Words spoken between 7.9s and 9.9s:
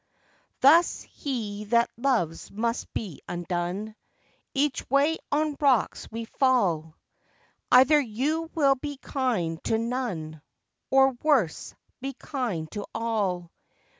you will be kind to